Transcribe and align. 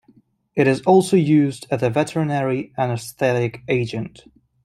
It 0.55 0.65
is 0.65 0.81
also 0.81 1.15
used 1.15 1.67
as 1.69 1.83
a 1.83 1.91
veterinary 1.91 2.73
anesthetic 2.75 3.61
agent. 3.67 4.23